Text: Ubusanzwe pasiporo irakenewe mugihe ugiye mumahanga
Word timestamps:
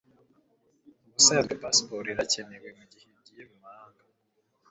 Ubusanzwe 1.07 1.53
pasiporo 1.63 2.05
irakenewe 2.13 2.69
mugihe 2.79 3.07
ugiye 3.19 3.43
mumahanga 3.49 4.03